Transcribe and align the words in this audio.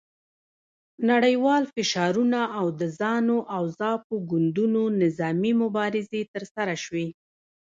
نړیوال 1.09 1.63
فشارونه 1.73 2.39
او 2.59 2.65
د 2.79 2.81
زانو 2.99 3.37
او 3.55 3.63
زاپو 3.77 4.15
ګوندونو 4.29 4.83
نظامي 5.01 5.51
مبارزې 5.63 6.21
ترسره 6.33 6.73
شوې. 6.83 7.07